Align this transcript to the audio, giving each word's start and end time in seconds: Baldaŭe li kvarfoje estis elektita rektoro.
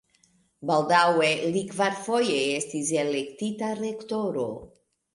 Baldaŭe 0.69 1.27
li 1.57 1.63
kvarfoje 1.75 2.41
estis 2.57 2.93
elektita 3.05 3.73
rektoro. 3.87 4.53